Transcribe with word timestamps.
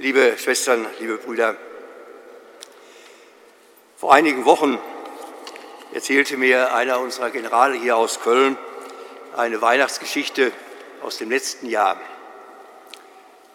liebe 0.00 0.38
Schwestern, 0.38 0.86
liebe 0.98 1.18
Brüder. 1.18 1.56
Vor 3.98 4.14
einigen 4.14 4.46
Wochen 4.46 4.78
erzählte 5.92 6.38
mir 6.38 6.74
einer 6.74 7.00
unserer 7.00 7.28
Generale 7.28 7.74
hier 7.74 7.98
aus 7.98 8.20
Köln 8.20 8.56
eine 9.36 9.60
Weihnachtsgeschichte 9.60 10.52
aus 11.02 11.18
dem 11.18 11.28
letzten 11.28 11.66
Jahr. 11.68 12.00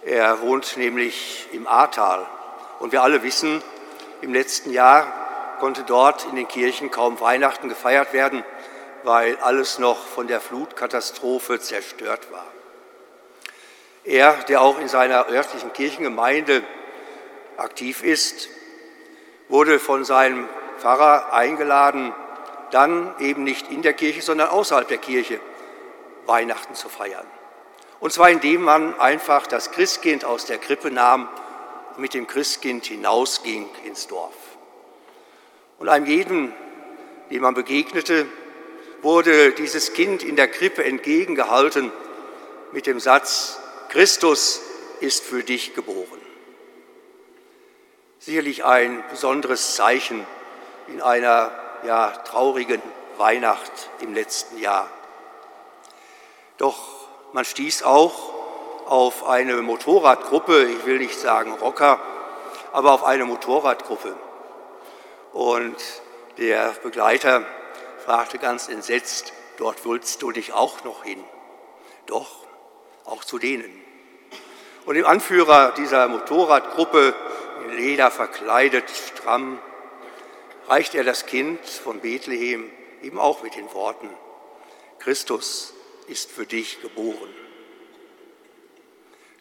Er 0.03 0.39
wohnt 0.41 0.77
nämlich 0.77 1.47
im 1.51 1.65
Ahrtal 1.65 2.27
und 2.79 2.91
wir 2.91 3.01
alle 3.01 3.23
wissen, 3.23 3.63
im 4.21 4.31
letzten 4.31 4.71
Jahr 4.71 5.57
konnte 5.59 5.81
dort 5.81 6.25
in 6.25 6.35
den 6.35 6.47
Kirchen 6.47 6.91
kaum 6.91 7.19
Weihnachten 7.19 7.69
gefeiert 7.69 8.13
werden, 8.13 8.43
weil 9.01 9.35
alles 9.37 9.79
noch 9.79 9.97
von 9.97 10.27
der 10.27 10.41
Flutkatastrophe 10.41 11.59
zerstört 11.59 12.31
war. 12.31 12.45
Er, 14.05 14.33
der 14.43 14.61
auch 14.61 14.79
in 14.79 14.87
seiner 14.87 15.27
örtlichen 15.29 15.73
Kirchengemeinde 15.73 16.63
aktiv 17.57 18.03
ist, 18.03 18.49
wurde 19.49 19.79
von 19.79 20.05
seinem 20.05 20.47
Pfarrer 20.79 21.33
eingeladen, 21.33 22.13
dann 22.71 23.13
eben 23.19 23.43
nicht 23.43 23.71
in 23.71 23.81
der 23.81 23.93
Kirche, 23.93 24.21
sondern 24.21 24.49
außerhalb 24.49 24.87
der 24.87 24.97
Kirche 24.97 25.39
Weihnachten 26.25 26.75
zu 26.75 26.89
feiern. 26.89 27.25
Und 27.99 28.13
zwar 28.13 28.29
indem 28.29 28.61
man 28.61 28.99
einfach 28.99 29.47
das 29.47 29.71
Christkind 29.71 30.25
aus 30.25 30.45
der 30.45 30.57
Krippe 30.57 30.91
nahm 30.91 31.27
und 31.95 32.01
mit 32.01 32.13
dem 32.13 32.27
Christkind 32.27 32.85
hinausging 32.85 33.67
ins 33.85 34.07
Dorf. 34.07 34.35
Und 35.79 35.89
einem 35.89 36.05
jeden, 36.05 36.53
dem 37.31 37.41
man 37.41 37.53
begegnete, 37.53 38.27
wurde 39.01 39.51
dieses 39.51 39.93
Kind 39.93 40.23
in 40.23 40.35
der 40.35 40.47
Krippe 40.47 40.83
entgegengehalten 40.83 41.91
mit 42.71 42.87
dem 42.87 42.99
Satz, 42.99 43.59
Christus 43.89 44.61
ist 44.99 45.23
für 45.23 45.43
dich 45.43 45.73
geboren. 45.73 46.21
Sicherlich 48.19 48.65
ein 48.65 49.03
besonderes 49.09 49.75
Zeichen 49.75 50.25
in 50.87 51.01
einer 51.01 51.51
ja, 51.85 52.11
traurigen 52.11 52.81
Weihnacht 53.17 53.71
im 54.01 54.13
letzten 54.13 54.57
Jahr. 54.57 54.89
Doch 56.57 56.77
man 57.33 57.45
stieß 57.45 57.83
auch 57.83 58.33
auf 58.85 59.27
eine 59.27 59.61
Motorradgruppe, 59.61 60.65
ich 60.65 60.85
will 60.85 60.99
nicht 60.99 61.19
sagen 61.19 61.53
Rocker, 61.53 61.99
aber 62.71 62.93
auf 62.93 63.03
eine 63.03 63.25
Motorradgruppe. 63.25 64.15
Und 65.33 65.77
der 66.37 66.71
Begleiter 66.83 67.45
fragte 68.05 68.37
ganz 68.37 68.67
entsetzt, 68.69 69.33
dort 69.57 69.85
willst 69.85 70.21
du 70.21 70.31
dich 70.31 70.53
auch 70.53 70.83
noch 70.83 71.03
hin? 71.03 71.23
Doch, 72.05 72.45
auch 73.05 73.23
zu 73.23 73.39
denen. 73.39 73.84
Und 74.85 74.95
dem 74.95 75.05
Anführer 75.05 75.71
dieser 75.71 76.07
Motorradgruppe, 76.07 77.15
in 77.65 77.75
Leder 77.75 78.11
verkleidet, 78.11 78.89
stramm, 78.89 79.59
reicht 80.67 80.93
er 80.93 81.03
das 81.03 81.25
Kind 81.25 81.65
von 81.65 82.01
Bethlehem 82.01 82.69
eben 83.01 83.19
auch 83.19 83.41
mit 83.41 83.55
den 83.55 83.71
Worten, 83.73 84.09
Christus 84.99 85.73
ist 86.07 86.31
für 86.31 86.45
dich 86.45 86.81
geboren. 86.81 87.33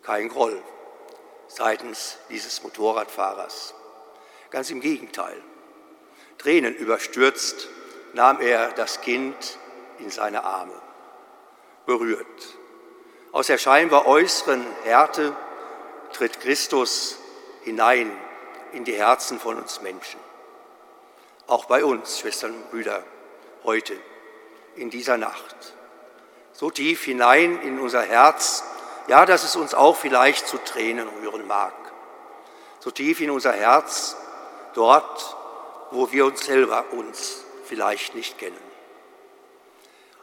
Kein 0.03 0.29
Groll 0.29 0.61
seitens 1.49 2.19
dieses 2.31 2.63
Motorradfahrers. 2.63 3.75
Ganz 4.51 4.71
im 4.71 4.81
Gegenteil. 4.81 5.41
Tränen 6.39 6.75
überstürzt 6.75 7.69
nahm 8.13 8.41
er 8.41 8.73
das 8.73 9.01
Kind 9.01 9.59
in 9.99 10.11
seine 10.11 10.45
Arme, 10.45 10.81
berührt 11.87 12.57
aus 13.35 13.49
der 13.49 13.59
scheinbar 13.59 14.07
äußeren 14.07 14.65
Härte 14.85 15.35
tritt 16.13 16.41
Christus 16.41 17.19
hinein 17.65 18.17
in 18.73 18.85
die 18.85 18.95
Herzen 18.95 19.41
von 19.41 19.57
uns 19.57 19.83
Menschen. 19.83 20.21
Auch 21.49 21.65
bei 21.65 21.85
uns, 21.85 22.21
Schwestern 22.21 22.55
und 22.55 22.71
Brüder, 22.71 23.03
heute, 23.65 23.97
in 24.77 24.89
dieser 24.89 25.19
Nacht. 25.19 25.75
So 26.53 26.71
tief 26.71 27.03
hinein 27.03 27.61
in 27.63 27.81
unser 27.81 28.03
Herz, 28.03 28.63
ja, 29.09 29.27
dass 29.27 29.43
es 29.43 29.57
uns 29.57 29.75
auch 29.75 29.97
vielleicht 29.97 30.47
zu 30.47 30.59
Tränen 30.59 31.09
rühren 31.21 31.45
mag. 31.49 31.75
So 32.79 32.93
tief 32.93 33.21
in 33.21 33.33
unser 33.33 33.53
Herz, 33.53 34.17
dort, 34.75 35.37
wo 35.91 36.13
wir 36.13 36.27
uns 36.27 36.47
selber 36.47 36.85
uns 36.93 37.43
vielleicht 37.65 38.15
nicht 38.15 38.39
kennen. 38.39 38.57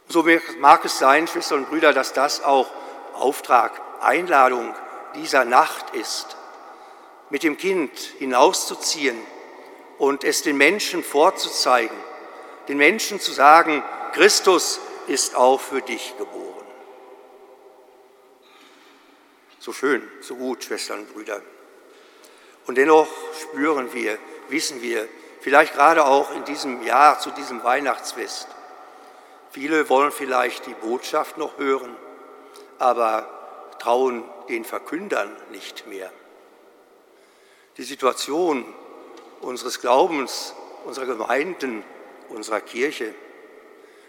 So 0.08 0.26
mag 0.60 0.86
es 0.86 0.98
sein, 0.98 1.28
Schwestern 1.28 1.60
und 1.60 1.70
Brüder, 1.70 1.92
dass 1.92 2.14
das 2.14 2.42
auch 2.42 2.68
Auftrag, 3.22 3.80
Einladung 4.02 4.74
dieser 5.16 5.46
Nacht 5.46 5.94
ist, 5.96 6.36
mit 7.30 7.44
dem 7.44 7.58
Kind 7.58 7.92
hinauszuziehen 8.20 9.18
und 9.98 10.24
es 10.24 10.42
den 10.42 10.58
Menschen 10.58 11.04
vorzuzeigen, 11.04 11.98
den 12.68 12.78
Menschen 12.78 13.20
zu 13.20 13.32
sagen, 13.32 13.84
Christus 14.14 14.80
ist 15.08 15.36
auch 15.36 15.62
für 15.62 15.82
dich 15.82 16.16
geboren. 16.18 16.66
So 19.60 19.74
schön, 19.74 20.02
so 20.22 20.36
gut, 20.36 20.64
Schwestern 20.64 21.02
und 21.02 21.14
Brüder. 21.14 21.42
Und 22.66 22.76
dennoch 22.76 23.08
spüren 23.40 23.94
wir, 23.94 24.18
wissen 24.50 24.82
wir, 24.82 25.08
vielleicht 25.40 25.74
gerade 25.74 26.06
auch 26.06 26.32
in 26.32 26.44
diesem 26.46 26.84
Jahr 26.84 27.20
zu 27.20 27.32
diesem 27.32 27.64
Weihnachtsfest, 27.64 28.48
viele 29.52 29.90
wollen 29.90 30.12
vielleicht 30.12 30.66
die 30.66 30.74
Botschaft 30.74 31.38
noch 31.38 31.58
hören, 31.58 31.96
aber 32.82 33.30
trauen 33.78 34.24
den 34.50 34.66
Verkündern 34.66 35.32
nicht 35.52 35.86
mehr. 35.86 36.12
Die 37.78 37.84
Situation 37.84 38.66
unseres 39.40 39.80
Glaubens, 39.80 40.56
unserer 40.86 41.06
Gemeinden, 41.06 41.84
unserer 42.30 42.60
Kirche, 42.60 43.14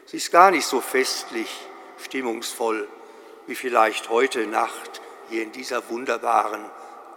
sie 0.07 0.17
ist 0.17 0.33
gar 0.33 0.51
nicht 0.51 0.67
so 0.67 0.81
festlich, 0.81 1.49
stimmungsvoll 2.03 2.89
wie 3.47 3.55
vielleicht 3.55 4.09
heute 4.09 4.47
Nacht 4.47 5.03
hier 5.29 5.43
in 5.43 5.53
dieser 5.53 5.91
wunderbaren, 5.91 6.65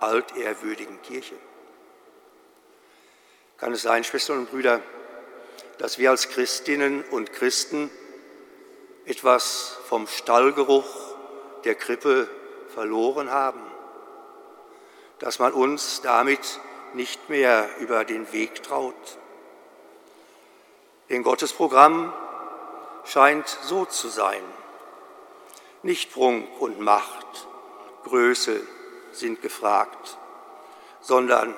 altehrwürdigen 0.01 1.01
Kirche. 1.03 1.35
Kann 3.57 3.71
es 3.71 3.83
sein, 3.83 4.03
Schwestern 4.03 4.39
und 4.39 4.51
Brüder, 4.51 4.81
dass 5.77 5.99
wir 5.99 6.09
als 6.09 6.27
Christinnen 6.27 7.03
und 7.11 7.31
Christen 7.31 7.89
etwas 9.05 9.77
vom 9.87 10.07
Stallgeruch 10.07 11.14
der 11.65 11.75
Krippe 11.75 12.29
verloren 12.73 13.31
haben, 13.31 13.61
dass 15.19 15.39
man 15.39 15.53
uns 15.53 16.01
damit 16.01 16.59
nicht 16.93 17.29
mehr 17.29 17.67
über 17.79 18.05
den 18.05 18.31
Weg 18.31 18.63
traut. 18.63 19.17
Denn 21.09 21.23
Gottes 21.23 21.53
Programm 21.53 22.13
scheint 23.03 23.47
so 23.47 23.85
zu 23.85 24.07
sein. 24.07 24.41
Nicht 25.83 26.13
Prunk 26.13 26.47
und 26.59 26.79
Macht, 26.79 27.47
Größe 28.05 28.61
sind 29.11 29.41
gefragt, 29.41 30.17
sondern 31.01 31.53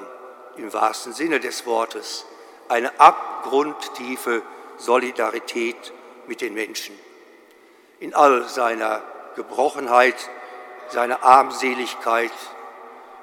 im 0.58 0.74
wahrsten 0.74 1.14
Sinne 1.14 1.40
des 1.40 1.66
Wortes 1.66 2.26
eine 2.68 3.00
abgrundtiefe 3.00 4.42
Solidarität 4.78 5.94
mit 6.28 6.42
den 6.42 6.54
Menschen 6.54 6.98
in 8.00 8.14
all 8.14 8.48
seiner 8.48 9.02
Gebrochenheit, 9.38 10.30
seine 10.90 11.24
Armseligkeit, 11.24 12.34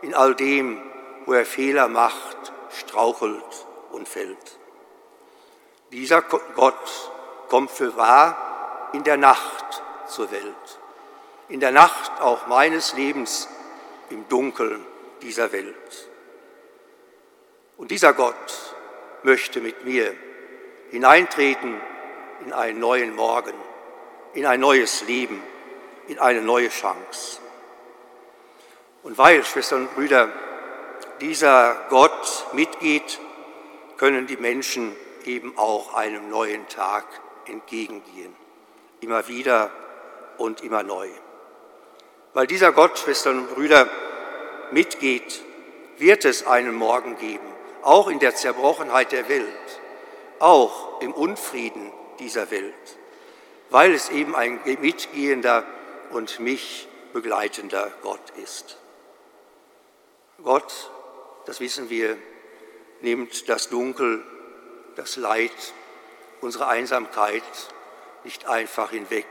in 0.01 0.15
all 0.15 0.35
dem, 0.35 0.81
wo 1.27 1.33
er 1.33 1.45
Fehler 1.45 1.89
macht, 1.89 2.53
strauchelt 2.71 3.67
und 3.91 4.09
fällt. 4.09 4.59
Dieser 5.93 6.23
Gott 6.23 7.11
kommt 7.49 7.71
für 7.71 7.97
wahr 7.97 8.91
in 8.93 9.05
der 9.05 9.17
Nacht 9.17 9.83
zur 10.07 10.31
Welt, 10.31 10.79
in 11.49 11.61
der 11.61 11.73
Nacht 11.73 12.21
auch 12.21 12.47
meines 12.47 12.95
Lebens 12.95 13.49
im 14.11 14.29
Dunkeln 14.29 14.87
dieser 15.21 15.53
Welt. 15.53 16.09
Und 17.77 17.91
dieser 17.91 18.13
Gott 18.13 18.75
möchte 19.25 19.61
mit 19.61 19.85
mir 19.85 20.15
hineintreten 20.91 21.81
in 22.45 22.53
einen 22.53 22.79
neuen 22.79 23.17
Morgen, 23.17 23.55
in 24.35 24.47
ein 24.47 24.61
neues 24.61 25.03
Leben 25.09 25.43
in 26.09 26.19
eine 26.19 26.43
neue 26.43 26.69
Chance. 26.69 27.41
Und 29.03 29.19
weil, 29.19 29.45
Schwestern 29.45 29.83
und 29.83 29.95
Brüder, 29.95 30.31
dieser 31.21 31.77
Gott 31.91 32.47
mitgeht, 32.53 33.21
können 33.97 34.27
die 34.27 34.37
Menschen 34.37 34.95
eben 35.25 35.57
auch 35.57 35.95
einem 35.95 36.29
neuen 36.31 36.67
Tag 36.69 37.05
entgegengehen. 37.47 38.35
Immer 39.01 39.29
wieder 39.29 39.71
und 40.39 40.63
immer 40.63 40.83
neu. 40.83 41.09
Weil 42.33 42.47
dieser 42.47 42.73
Gott, 42.73 42.99
Schwestern 42.99 43.41
und 43.41 43.55
Brüder, 43.55 43.89
mitgeht, 44.73 45.43
wird 45.99 46.25
es 46.25 46.47
einen 46.47 46.75
Morgen 46.75 47.17
geben, 47.19 47.47
auch 47.83 48.09
in 48.09 48.19
der 48.19 48.35
Zerbrochenheit 48.35 49.13
der 49.13 49.29
Welt, 49.29 49.81
auch 50.41 51.01
im 51.01 51.13
Unfrieden 51.13 51.93
dieser 52.19 52.51
Welt, 52.51 52.75
weil 53.71 53.93
es 53.93 54.11
eben 54.11 54.35
ein 54.35 54.61
mitgehender 54.81 55.65
und 56.15 56.41
mich 56.41 56.89
begleitender 57.13 57.93
Gott 58.03 58.31
ist. 58.43 58.79
Gott, 60.43 60.91
das 61.47 61.61
wissen 61.61 61.91
wir, 61.91 62.17
nimmt 63.01 63.49
das 63.49 63.69
Dunkel, 63.69 64.25
das 64.97 65.17
Leid, 65.17 65.53
unsere 66.41 66.69
Einsamkeit 66.69 67.43
nicht 68.25 68.47
einfach 68.47 68.91
hinweg. 68.91 69.27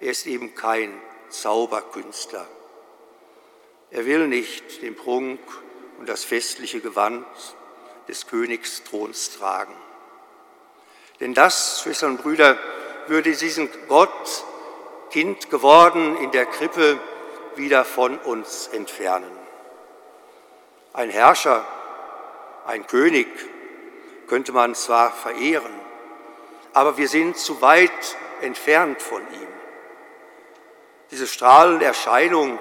Er 0.00 0.10
ist 0.10 0.26
eben 0.26 0.54
kein 0.54 1.00
Zauberkünstler. 1.28 2.46
Er 3.90 4.06
will 4.06 4.28
nicht 4.28 4.82
den 4.82 4.94
Prunk 4.94 5.40
und 5.98 6.08
das 6.08 6.24
festliche 6.24 6.80
Gewand 6.80 7.26
des 8.08 8.26
Königsthrons 8.26 9.38
tragen. 9.38 9.74
Denn 11.20 11.34
das, 11.34 11.80
Schwestern 11.82 12.12
und 12.12 12.22
Brüder, 12.22 12.58
würde 13.06 13.32
diesen 13.32 13.68
Gott, 13.88 14.44
Kind 15.10 15.50
geworden 15.50 16.16
in 16.16 16.30
der 16.30 16.46
Krippe, 16.46 16.98
wieder 17.56 17.84
von 17.84 18.18
uns 18.18 18.68
entfernen. 18.68 19.30
Ein 20.92 21.10
Herrscher, 21.10 21.64
ein 22.66 22.86
König 22.86 23.26
könnte 24.28 24.52
man 24.52 24.74
zwar 24.74 25.12
verehren, 25.12 25.72
aber 26.72 26.96
wir 26.96 27.08
sind 27.08 27.36
zu 27.36 27.60
weit 27.60 28.16
entfernt 28.40 29.02
von 29.02 29.20
ihm. 29.20 29.48
Diese 31.10 31.26
strahlende 31.26 31.84
Erscheinung, 31.84 32.58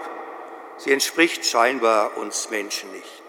sie 0.78 0.92
entspricht 0.92 1.46
scheinbar 1.46 2.18
uns 2.18 2.50
Menschen 2.50 2.92
nicht. 2.92 3.24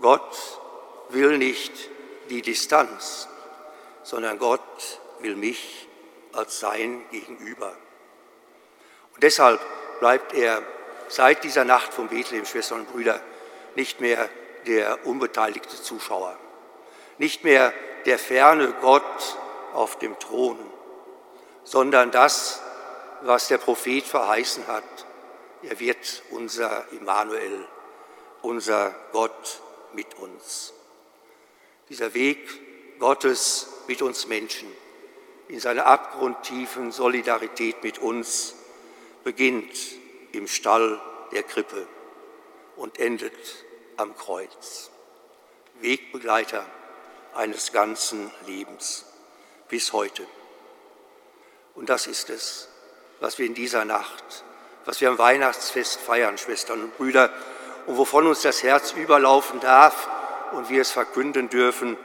Gott 0.00 0.60
will 1.10 1.38
nicht 1.38 1.72
die 2.30 2.42
Distanz, 2.42 3.28
sondern 4.02 4.38
Gott 4.38 5.00
will 5.20 5.36
mich 5.36 5.88
als 6.36 6.60
sein 6.60 7.04
Gegenüber. 7.10 7.74
Und 9.14 9.22
deshalb 9.22 9.60
bleibt 10.00 10.34
er 10.34 10.62
seit 11.08 11.44
dieser 11.44 11.64
Nacht 11.64 11.94
von 11.94 12.08
Bethlehem, 12.08 12.44
Schwestern 12.44 12.80
und 12.80 12.92
Brüder, 12.92 13.20
nicht 13.74 14.00
mehr 14.00 14.28
der 14.66 15.06
unbeteiligte 15.06 15.80
Zuschauer, 15.80 16.36
nicht 17.18 17.44
mehr 17.44 17.72
der 18.04 18.18
ferne 18.18 18.74
Gott 18.80 19.36
auf 19.72 19.98
dem 19.98 20.18
Thron, 20.18 20.58
sondern 21.64 22.10
das, 22.10 22.60
was 23.22 23.48
der 23.48 23.58
Prophet 23.58 24.04
verheißen 24.04 24.66
hat. 24.66 24.84
Er 25.62 25.78
wird 25.80 26.22
unser 26.30 26.84
Immanuel, 26.92 27.66
unser 28.42 28.94
Gott 29.12 29.60
mit 29.92 30.14
uns. 30.18 30.72
Dieser 31.88 32.14
Weg 32.14 32.98
Gottes 32.98 33.68
mit 33.86 34.02
uns 34.02 34.26
Menschen 34.26 34.70
in 35.48 35.60
seiner 35.60 35.86
abgrundtiefen 35.86 36.92
Solidarität 36.92 37.82
mit 37.82 37.98
uns 37.98 38.54
beginnt 39.24 39.74
im 40.32 40.48
Stall 40.48 41.00
der 41.32 41.42
Krippe 41.42 41.86
und 42.76 42.98
endet 42.98 43.32
am 43.96 44.16
Kreuz. 44.16 44.90
Wegbegleiter 45.80 46.64
eines 47.34 47.72
ganzen 47.72 48.30
Lebens 48.46 49.04
bis 49.68 49.92
heute. 49.92 50.26
Und 51.74 51.90
das 51.90 52.06
ist 52.06 52.30
es, 52.30 52.68
was 53.20 53.38
wir 53.38 53.46
in 53.46 53.54
dieser 53.54 53.84
Nacht, 53.84 54.44
was 54.84 55.00
wir 55.00 55.10
am 55.10 55.18
Weihnachtsfest 55.18 56.00
feiern, 56.00 56.38
Schwestern 56.38 56.82
und 56.82 56.96
Brüder, 56.96 57.32
und 57.86 57.98
wovon 57.98 58.26
uns 58.26 58.42
das 58.42 58.62
Herz 58.62 58.92
überlaufen 58.92 59.60
darf 59.60 60.08
und 60.52 60.70
wir 60.70 60.80
es 60.80 60.90
verkünden 60.90 61.48
dürfen 61.48 61.96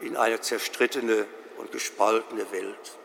in 0.00 0.16
eine 0.16 0.40
zerstrittene 0.40 1.26
und 1.64 1.72
gespaltene 1.72 2.50
Welt. 2.52 2.98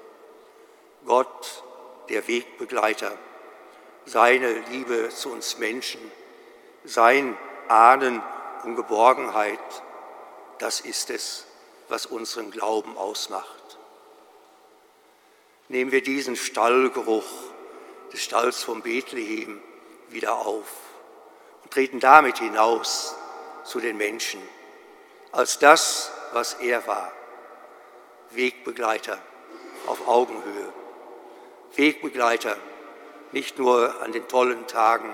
Gott, 1.06 1.64
der 2.10 2.28
Wegbegleiter, 2.28 3.18
seine 4.06 4.52
Liebe 4.72 5.10
zu 5.10 5.32
uns 5.32 5.58
Menschen, 5.60 6.00
sein 6.84 7.38
Ahnen 7.70 8.22
und 8.66 8.76
Geborgenheit, 8.76 9.60
das 10.58 10.82
ist 10.82 11.10
es, 11.10 11.46
was 11.88 12.06
unseren 12.06 12.52
Glauben 12.52 12.98
ausmacht. 12.98 13.78
Nehmen 15.70 15.92
wir 15.92 16.04
diesen 16.04 16.36
Stallgeruch 16.36 17.30
des 18.12 18.22
Stalls 18.22 18.64
von 18.64 18.82
Bethlehem 18.82 19.62
wieder 20.10 20.36
auf 20.36 20.68
und 21.64 21.72
treten 21.72 22.00
damit 22.02 22.40
hinaus 22.40 23.16
zu 23.64 23.80
den 23.80 23.96
Menschen 23.98 24.42
als 25.32 25.60
das, 25.60 26.12
was 26.34 26.56
er 26.56 26.86
war. 26.88 27.12
Wegbegleiter 28.32 29.18
auf 29.88 30.08
Augenhöhe. 30.08 30.74
Wegbegleiter 31.76 32.58
nicht 33.32 33.60
nur 33.60 34.02
an 34.02 34.12
den 34.12 34.28
tollen 34.28 34.68
Tagen, 34.68 35.12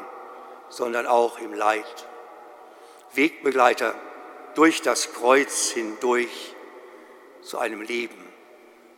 sondern 0.70 1.06
auch 1.06 1.40
im 1.40 1.54
Leid. 1.54 2.08
Wegbegleiter 3.14 3.96
durch 4.56 4.82
das 4.82 5.14
Kreuz 5.14 5.70
hindurch 5.72 6.56
zu 7.42 7.60
einem 7.60 7.82
Leben, 7.82 8.18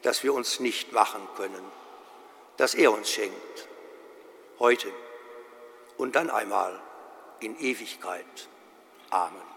das 0.03 0.23
wir 0.23 0.33
uns 0.33 0.59
nicht 0.59 0.93
machen 0.93 1.27
können, 1.35 1.71
das 2.57 2.75
er 2.75 2.91
uns 2.91 3.09
schenkt, 3.09 3.67
heute 4.59 4.91
und 5.97 6.15
dann 6.15 6.29
einmal 6.29 6.79
in 7.39 7.59
Ewigkeit. 7.59 8.47
Amen. 9.09 9.56